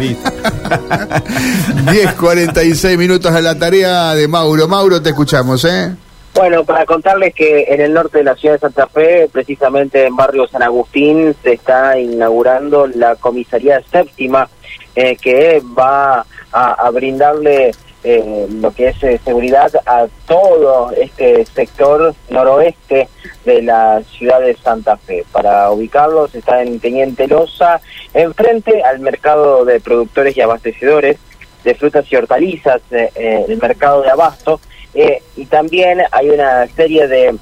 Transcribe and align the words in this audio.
10.46 0.00 2.96
minutos 2.96 3.32
a 3.32 3.40
la 3.40 3.58
tarea 3.58 4.14
de 4.14 4.28
Mauro. 4.28 4.66
Mauro, 4.66 5.02
te 5.02 5.10
escuchamos, 5.10 5.64
¿eh? 5.64 5.94
Bueno, 6.34 6.64
para 6.64 6.86
contarles 6.86 7.34
que 7.34 7.64
en 7.68 7.80
el 7.80 7.92
norte 7.92 8.18
de 8.18 8.24
la 8.24 8.36
ciudad 8.36 8.54
de 8.54 8.60
Santa 8.60 8.86
Fe, 8.86 9.28
precisamente 9.30 10.06
en 10.06 10.16
barrio 10.16 10.46
San 10.46 10.62
Agustín, 10.62 11.34
se 11.42 11.54
está 11.54 11.98
inaugurando 11.98 12.86
la 12.86 13.16
comisaría 13.16 13.82
séptima 13.90 14.48
eh, 14.94 15.16
que 15.16 15.60
va 15.78 16.24
a, 16.52 16.90
brindarle 16.90 17.72
eh, 18.04 18.46
lo 18.48 18.72
que 18.72 18.88
es 18.88 19.02
eh, 19.02 19.20
seguridad 19.24 19.70
a 19.86 20.06
todo 20.26 20.90
este 20.92 21.44
sector 21.46 22.14
noroeste 22.28 23.08
de 23.44 23.62
la 23.62 24.02
ciudad 24.02 24.40
de 24.40 24.54
Santa 24.56 24.96
Fe. 24.96 25.24
Para 25.32 25.70
ubicarlos 25.70 26.34
está 26.34 26.62
en 26.62 26.80
Teniente 26.80 27.26
Loza, 27.28 27.80
enfrente 28.14 28.82
al 28.82 29.00
mercado 29.00 29.64
de 29.64 29.80
productores 29.80 30.36
y 30.36 30.40
abastecedores 30.40 31.18
de 31.64 31.74
frutas 31.74 32.10
y 32.10 32.16
hortalizas, 32.16 32.80
el 32.90 33.58
mercado 33.58 34.00
de 34.00 34.08
abasto, 34.08 34.60
y 35.36 35.44
también 35.44 36.00
hay 36.10 36.30
una 36.30 36.66
serie 36.68 37.06
de 37.06 37.34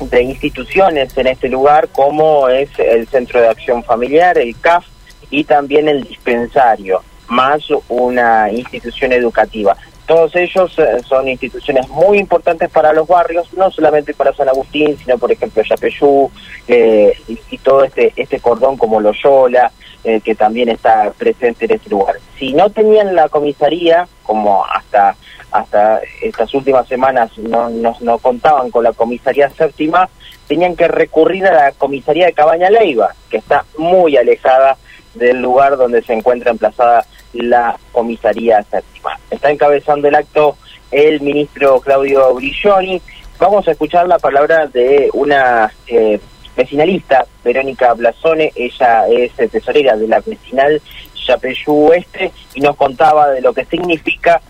de 0.00 0.22
instituciones 0.22 1.16
en 1.16 1.26
este 1.26 1.48
lugar 1.48 1.88
como 1.88 2.48
es 2.48 2.70
el 2.78 3.08
Centro 3.08 3.40
de 3.40 3.48
Acción 3.48 3.82
Familiar, 3.82 4.38
el 4.38 4.58
CAF, 4.60 4.86
y 5.30 5.44
también 5.44 5.88
el 5.88 6.04
dispensario, 6.04 7.02
más 7.28 7.62
una 7.88 8.50
institución 8.50 9.12
educativa. 9.12 9.76
Todos 10.06 10.34
ellos 10.36 10.74
eh, 10.78 11.00
son 11.06 11.28
instituciones 11.28 11.86
muy 11.88 12.18
importantes 12.18 12.70
para 12.70 12.94
los 12.94 13.06
barrios, 13.06 13.52
no 13.52 13.70
solamente 13.70 14.14
para 14.14 14.32
San 14.32 14.48
Agustín, 14.48 14.96
sino 14.96 15.18
por 15.18 15.30
ejemplo 15.30 15.62
Yapeyú 15.62 16.30
eh, 16.66 17.12
y, 17.28 17.58
todo 17.58 17.84
este, 17.84 18.14
este 18.16 18.40
cordón 18.40 18.78
como 18.78 19.00
Loyola, 19.00 19.70
eh, 20.04 20.22
que 20.22 20.34
también 20.34 20.70
está 20.70 21.12
presente 21.16 21.66
en 21.66 21.72
este 21.72 21.90
lugar. 21.90 22.16
Si 22.38 22.54
no 22.54 22.70
tenían 22.70 23.14
la 23.14 23.28
comisaría, 23.28 24.08
como 24.22 24.64
hasta 24.64 25.14
hasta 25.50 26.00
estas 26.20 26.52
últimas 26.52 26.86
semanas 26.88 27.30
no, 27.38 27.70
no, 27.70 27.96
no 28.00 28.18
contaban 28.18 28.70
con 28.70 28.84
la 28.84 28.92
comisaría 28.92 29.48
séptima, 29.50 30.08
tenían 30.46 30.76
que 30.76 30.88
recurrir 30.88 31.46
a 31.46 31.52
la 31.52 31.72
comisaría 31.72 32.26
de 32.26 32.32
Cabaña 32.32 32.70
Leiva, 32.70 33.14
que 33.30 33.38
está 33.38 33.64
muy 33.76 34.16
alejada 34.16 34.76
del 35.14 35.40
lugar 35.40 35.76
donde 35.76 36.02
se 36.02 36.12
encuentra 36.14 36.50
emplazada 36.50 37.04
la 37.42 37.78
comisaría 37.92 38.62
séptima. 38.64 39.18
Está 39.30 39.50
encabezando 39.50 40.08
el 40.08 40.14
acto 40.14 40.56
el 40.90 41.20
ministro 41.20 41.80
Claudio 41.80 42.34
Brilloni. 42.34 43.00
Vamos 43.38 43.68
a 43.68 43.72
escuchar 43.72 44.08
la 44.08 44.18
palabra 44.18 44.66
de 44.66 45.10
una 45.12 45.72
eh, 45.86 46.20
vecinalista, 46.56 47.26
Verónica 47.44 47.94
Blasone. 47.94 48.52
Ella 48.54 49.06
es 49.08 49.32
tesorera 49.50 49.96
de 49.96 50.08
la 50.08 50.20
vecinal 50.20 50.80
Yapeyú 51.26 51.88
Oeste 51.88 52.32
y 52.54 52.60
nos 52.60 52.76
contaba 52.76 53.30
de 53.30 53.40
lo 53.40 53.52
que 53.52 53.64
significa 53.66 54.40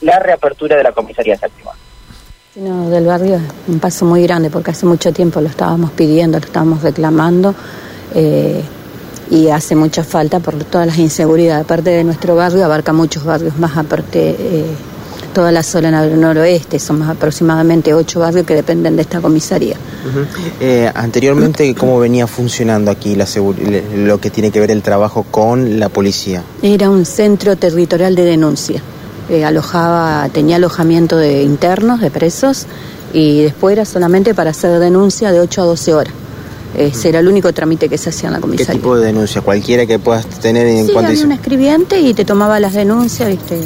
la 0.00 0.18
reapertura 0.18 0.76
de 0.76 0.82
la 0.82 0.92
comisaría 0.92 1.36
séptima. 1.36 1.72
No, 2.56 2.88
del 2.88 3.06
barrio 3.06 3.36
es 3.36 3.42
un 3.66 3.80
paso 3.80 4.04
muy 4.04 4.22
grande 4.22 4.50
porque 4.50 4.70
hace 4.70 4.86
mucho 4.86 5.12
tiempo 5.12 5.40
lo 5.40 5.48
estábamos 5.48 5.90
pidiendo, 5.92 6.38
lo 6.38 6.44
estábamos 6.44 6.82
reclamando. 6.82 7.54
Eh, 8.14 8.62
y 9.30 9.48
hace 9.48 9.74
mucha 9.74 10.04
falta 10.04 10.40
por 10.40 10.62
todas 10.64 10.86
las 10.86 10.98
inseguridades. 10.98 11.64
Aparte 11.64 11.90
de 11.90 12.04
nuestro 12.04 12.36
barrio, 12.36 12.64
abarca 12.64 12.92
muchos 12.92 13.24
barrios 13.24 13.58
más, 13.58 13.76
aparte 13.76 14.36
eh, 14.38 14.66
toda 15.34 15.52
la 15.52 15.62
zona 15.62 16.02
del 16.02 16.20
noroeste, 16.20 16.78
son 16.78 17.00
más 17.00 17.10
aproximadamente 17.10 17.92
ocho 17.92 18.20
barrios 18.20 18.46
que 18.46 18.54
dependen 18.54 18.96
de 18.96 19.02
esta 19.02 19.20
comisaría. 19.20 19.76
Eh, 20.60 20.90
anteriormente, 20.94 21.74
¿cómo 21.74 21.98
venía 21.98 22.26
funcionando 22.26 22.90
aquí 22.90 23.16
la 23.16 23.26
lo 23.96 24.20
que 24.20 24.30
tiene 24.30 24.50
que 24.50 24.60
ver 24.60 24.70
el 24.70 24.82
trabajo 24.82 25.24
con 25.30 25.80
la 25.80 25.88
policía? 25.88 26.42
Era 26.62 26.88
un 26.88 27.04
centro 27.04 27.56
territorial 27.56 28.14
de 28.14 28.24
denuncia. 28.24 28.80
Eh, 29.28 29.44
alojaba, 29.44 30.28
tenía 30.30 30.56
alojamiento 30.56 31.16
de 31.16 31.42
internos, 31.42 32.00
de 32.00 32.10
presos, 32.10 32.66
y 33.12 33.42
después 33.42 33.72
era 33.72 33.84
solamente 33.84 34.34
para 34.34 34.50
hacer 34.50 34.78
denuncia 34.78 35.32
de 35.32 35.40
8 35.40 35.62
a 35.62 35.64
12 35.64 35.94
horas. 35.94 36.14
Era 36.76 37.20
el 37.20 37.28
único 37.28 37.52
trámite 37.52 37.88
que 37.88 37.98
se 37.98 38.10
hacía 38.10 38.28
en 38.28 38.34
la 38.34 38.40
comisaría. 38.40 38.66
¿Qué 38.66 38.78
tipo 38.78 38.96
de 38.96 39.06
denuncia? 39.06 39.40
Cualquiera 39.40 39.86
que 39.86 39.98
puedas 39.98 40.26
tener 40.26 40.66
en 40.66 40.86
sí, 40.86 40.96
había 40.96 41.24
un 41.24 41.32
escribiente 41.32 42.00
y 42.00 42.14
te 42.14 42.24
tomaba 42.24 42.58
las 42.60 42.74
denuncias, 42.74 43.28
viste, 43.28 43.60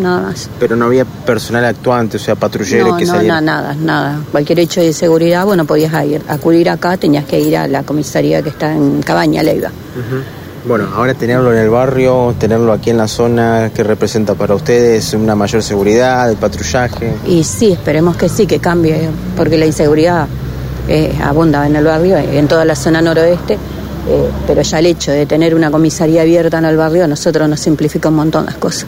nada 0.00 0.20
más. 0.20 0.48
Pero 0.58 0.76
no 0.76 0.86
había 0.86 1.04
personal 1.04 1.64
actuante, 1.64 2.16
o 2.16 2.20
sea, 2.20 2.34
patrulleros 2.34 2.96
que 2.96 3.04
no, 3.06 3.22
No, 3.22 3.40
nada, 3.40 3.74
nada. 3.74 4.20
Cualquier 4.30 4.60
hecho 4.60 4.80
de 4.80 4.92
seguridad, 4.92 5.44
bueno, 5.44 5.64
podías 5.64 5.92
ir, 6.04 6.22
acudir 6.28 6.68
acá, 6.70 6.96
tenías 6.96 7.24
que 7.24 7.40
ir 7.40 7.56
a 7.56 7.66
la 7.68 7.82
comisaría 7.82 8.42
que 8.42 8.50
está 8.50 8.72
en 8.72 9.02
Cabaña, 9.02 9.42
Leiva. 9.42 9.70
Bueno, 10.64 10.88
ahora 10.94 11.14
tenerlo 11.14 11.52
en 11.52 11.58
el 11.58 11.70
barrio, 11.70 12.36
tenerlo 12.38 12.72
aquí 12.72 12.90
en 12.90 12.98
la 12.98 13.08
zona, 13.08 13.72
¿qué 13.74 13.82
representa 13.82 14.34
para 14.34 14.54
ustedes? 14.54 15.12
¿Una 15.14 15.34
mayor 15.34 15.60
seguridad, 15.62 16.30
el 16.30 16.36
patrullaje? 16.36 17.14
Y 17.26 17.42
sí, 17.42 17.72
esperemos 17.72 18.16
que 18.16 18.28
sí, 18.28 18.46
que 18.46 18.60
cambie, 18.60 19.08
porque 19.36 19.58
la 19.58 19.66
inseguridad 19.66 20.28
eh, 20.88 21.12
abunda 21.22 21.66
en 21.66 21.76
el 21.76 21.84
barrio, 21.84 22.16
en 22.16 22.48
toda 22.48 22.64
la 22.64 22.74
zona 22.74 23.00
noroeste, 23.00 23.54
eh, 23.54 24.28
pero 24.46 24.62
ya 24.62 24.80
el 24.80 24.86
hecho 24.86 25.12
de 25.12 25.26
tener 25.26 25.54
una 25.54 25.70
comisaría 25.70 26.22
abierta 26.22 26.58
en 26.58 26.64
el 26.64 26.76
barrio 26.76 27.04
a 27.04 27.06
nosotros 27.06 27.48
nos 27.48 27.60
simplifica 27.60 28.08
un 28.08 28.16
montón 28.16 28.46
las 28.46 28.56
cosas. 28.56 28.86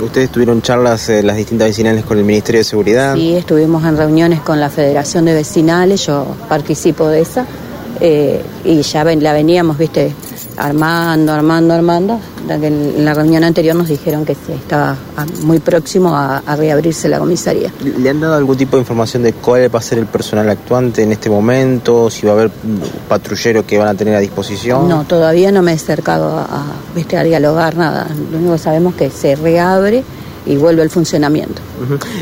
¿Ustedes 0.00 0.30
tuvieron 0.30 0.62
charlas 0.62 1.08
en 1.10 1.26
las 1.26 1.36
distintas 1.36 1.68
vecinales 1.68 2.04
con 2.04 2.16
el 2.16 2.24
Ministerio 2.24 2.60
de 2.60 2.64
Seguridad? 2.64 3.14
Sí, 3.14 3.34
estuvimos 3.34 3.84
en 3.84 3.96
reuniones 3.96 4.40
con 4.40 4.58
la 4.60 4.70
Federación 4.70 5.26
de 5.26 5.34
Vecinales, 5.34 6.06
yo 6.06 6.26
participo 6.48 7.08
de 7.08 7.20
esa, 7.20 7.44
eh, 8.00 8.42
y 8.64 8.80
ya 8.80 9.04
la 9.04 9.32
veníamos, 9.34 9.76
viste, 9.76 10.14
armando, 10.56 11.32
armando, 11.32 11.74
armando. 11.74 12.20
En 12.48 13.04
la 13.04 13.14
reunión 13.14 13.44
anterior 13.44 13.74
nos 13.74 13.88
dijeron 13.88 14.24
que 14.24 14.32
estaba 14.32 14.96
muy 15.42 15.60
próximo 15.60 16.14
a, 16.14 16.42
reabrirse 16.56 17.08
la 17.08 17.18
comisaría. 17.18 17.72
¿Le 17.82 18.10
han 18.10 18.20
dado 18.20 18.34
algún 18.34 18.56
tipo 18.56 18.76
de 18.76 18.82
información 18.82 19.22
de 19.22 19.32
cuál 19.32 19.74
va 19.74 19.78
a 19.78 19.82
ser 19.82 19.98
el 19.98 20.06
personal 20.06 20.48
actuante 20.48 21.02
en 21.02 21.12
este 21.12 21.30
momento? 21.30 22.10
¿Si 22.10 22.26
va 22.26 22.32
a 22.32 22.34
haber 22.36 22.50
patrulleros 23.08 23.64
que 23.64 23.78
van 23.78 23.88
a 23.88 23.94
tener 23.94 24.14
a 24.14 24.20
disposición? 24.20 24.88
No, 24.88 25.04
todavía 25.04 25.50
no 25.52 25.62
me 25.62 25.72
he 25.72 25.74
acercado 25.74 26.38
a, 26.38 26.64
a 26.94 27.22
dialogar 27.24 27.76
nada. 27.76 28.06
Lo 28.30 28.38
único 28.38 28.52
que 28.52 28.58
sabemos 28.58 28.94
es 28.94 28.98
que 28.98 29.10
se 29.10 29.36
reabre 29.36 30.04
y 30.46 30.56
vuelve 30.56 30.82
al 30.82 30.90
funcionamiento. 30.90 31.60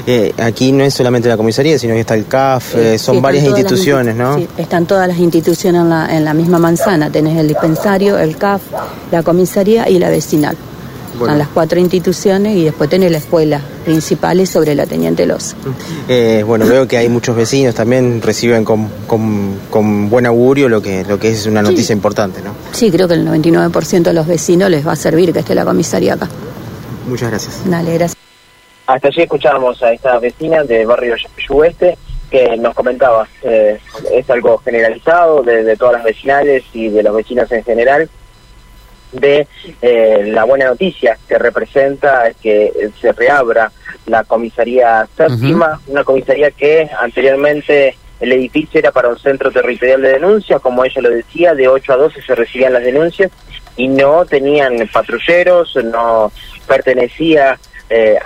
Eh, 0.06 0.32
aquí 0.38 0.72
no 0.72 0.84
es 0.84 0.94
solamente 0.94 1.28
la 1.28 1.36
comisaría, 1.36 1.78
sino 1.78 1.94
que 1.94 2.00
está 2.00 2.14
el 2.14 2.26
CAF, 2.26 2.76
eh, 2.76 2.98
son 2.98 3.20
varias 3.20 3.44
instituciones, 3.44 4.14
¿no? 4.14 4.38
Sí, 4.38 4.48
están 4.56 4.86
todas 4.86 5.08
las 5.08 5.18
instituciones 5.18 5.82
en 5.82 5.90
la, 5.90 6.16
en 6.16 6.24
la 6.24 6.34
misma 6.34 6.58
manzana. 6.58 7.10
Tenés 7.10 7.38
el 7.38 7.48
dispensario, 7.48 8.18
el 8.18 8.36
CAF, 8.36 8.62
la 9.10 9.22
comisaría 9.22 9.88
y 9.88 9.98
la 9.98 10.10
vecinal. 10.10 10.56
Son 11.18 11.38
las 11.38 11.48
cuatro 11.48 11.78
instituciones 11.78 12.56
y 12.56 12.64
después 12.64 12.88
tenés 12.88 13.10
la 13.12 13.18
escuela 13.18 13.60
principal 13.84 14.44
sobre 14.46 14.74
la 14.74 14.86
Teniente 14.86 15.26
Los. 15.26 15.54
Eh, 16.08 16.42
bueno, 16.46 16.66
veo 16.66 16.88
que 16.88 16.96
hay 16.96 17.08
muchos 17.08 17.36
vecinos 17.36 17.74
también 17.74 18.20
reciben 18.22 18.64
con, 18.64 18.88
con, 19.06 20.10
buen 20.10 20.26
augurio 20.26 20.68
lo 20.68 20.80
que, 20.80 21.04
lo 21.04 21.18
que 21.18 21.30
es 21.30 21.46
una 21.46 21.62
noticia 21.62 21.92
importante, 21.92 22.40
¿no? 22.42 22.52
Sí, 22.72 22.90
creo 22.90 23.06
que 23.06 23.14
el 23.14 23.26
99% 23.26 24.02
de 24.02 24.12
los 24.12 24.26
vecinos 24.26 24.70
les 24.70 24.86
va 24.86 24.92
a 24.92 24.96
servir 24.96 25.32
que 25.32 25.40
esté 25.40 25.54
la 25.54 25.64
comisaría 25.64 26.14
acá. 26.14 26.28
Muchas 27.12 27.28
gracias. 27.28 27.70
Dale, 27.70 27.92
gracias. 27.92 28.16
Hasta 28.86 29.08
allí 29.08 29.20
escuchábamos 29.20 29.82
a 29.82 29.92
esta 29.92 30.18
vecina 30.18 30.64
de 30.64 30.86
barrio 30.86 31.14
Oeste 31.50 31.98
que 32.30 32.56
nos 32.56 32.74
comentaba, 32.74 33.28
eh, 33.42 33.78
es 34.10 34.30
algo 34.30 34.56
generalizado 34.56 35.42
de, 35.42 35.76
todas 35.76 35.96
las 35.96 36.04
vecinales 36.04 36.64
y 36.72 36.88
de 36.88 37.02
los 37.02 37.14
vecinos 37.14 37.52
en 37.52 37.62
general, 37.62 38.08
de 39.12 39.46
eh, 39.82 40.24
la 40.28 40.44
buena 40.44 40.64
noticia 40.64 41.18
que 41.28 41.36
representa 41.36 42.32
que 42.40 42.90
se 42.98 43.12
reabra 43.12 43.70
la 44.06 44.24
comisaría 44.24 45.06
séptima, 45.14 45.78
una 45.88 46.04
comisaría 46.04 46.50
que 46.50 46.88
anteriormente 46.98 47.94
el 48.20 48.32
edificio 48.32 48.78
era 48.80 48.90
para 48.90 49.10
un 49.10 49.18
centro 49.18 49.50
territorial 49.50 50.00
de 50.00 50.12
denuncia, 50.12 50.58
como 50.60 50.82
ella 50.86 51.02
lo 51.02 51.10
decía, 51.10 51.54
de 51.54 51.68
8 51.68 51.92
a 51.92 51.96
12 51.96 52.22
se 52.22 52.34
recibían 52.34 52.72
las 52.72 52.84
denuncias 52.84 53.30
y 53.76 53.88
no 53.88 54.24
tenían 54.24 54.88
patrulleros, 54.92 55.76
no 55.84 56.32
pertenecía 56.72 57.58
eh, 57.90 58.18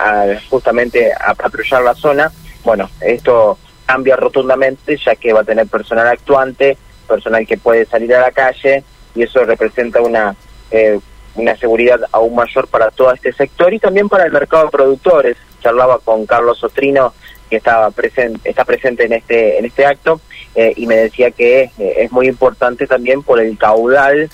justamente 0.49 1.11
a 1.13 1.33
patrullar 1.33 1.81
la 1.81 1.93
zona. 1.95 2.31
Bueno, 2.63 2.89
esto 3.01 3.57
cambia 3.85 4.15
rotundamente 4.15 4.97
ya 4.97 5.15
que 5.15 5.33
va 5.33 5.41
a 5.41 5.43
tener 5.43 5.67
personal 5.67 6.07
actuante, 6.07 6.77
personal 7.05 7.45
que 7.45 7.57
puede 7.57 7.85
salir 7.85 8.15
a 8.15 8.21
la 8.21 8.31
calle 8.31 8.85
y 9.15 9.23
eso 9.23 9.43
representa 9.43 10.01
una 10.01 10.35
eh, 10.71 10.97
una 11.35 11.55
seguridad 11.57 11.99
aún 12.11 12.35
mayor 12.35 12.67
para 12.67 12.89
todo 12.89 13.13
este 13.13 13.31
sector 13.33 13.73
y 13.73 13.79
también 13.79 14.07
para 14.07 14.25
el 14.25 14.31
mercado 14.31 14.65
de 14.65 14.71
productores. 14.71 15.37
Charlaba 15.61 15.99
con 15.99 16.25
Carlos 16.25 16.63
Otrino 16.63 17.13
que 17.49 17.57
estaba 17.57 17.91
presente, 17.91 18.49
está 18.49 18.63
presente 18.63 19.05
en 19.05 19.13
este 19.13 19.59
en 19.59 19.65
este 19.65 19.85
acto 19.85 20.21
eh, 20.55 20.73
y 20.77 20.87
me 20.87 20.95
decía 20.95 21.31
que 21.31 21.69
es 21.77 22.11
muy 22.13 22.27
importante 22.29 22.87
también 22.87 23.23
por 23.23 23.41
el 23.41 23.57
caudal 23.57 24.29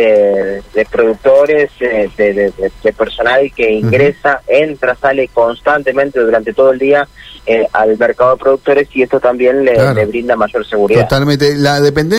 de, 0.00 0.86
productores, 0.90 1.70
de, 1.78 2.10
de, 2.16 2.92
personal 2.92 3.50
que 3.54 3.72
ingresa, 3.72 4.42
entra, 4.46 4.94
sale 4.94 5.28
constantemente 5.28 6.20
durante 6.20 6.52
todo 6.52 6.72
el 6.72 6.78
día 6.78 7.08
eh, 7.46 7.66
al 7.72 7.96
mercado 7.96 8.32
de 8.32 8.36
productores 8.38 8.88
y 8.92 9.02
esto 9.02 9.20
también 9.20 9.64
le, 9.64 9.94
le 9.94 10.06
brinda 10.06 10.36
mayor 10.36 10.66
seguridad. 10.66 11.02
Totalmente. 11.02 11.54
La 11.56 11.80
dependencia 11.80 12.14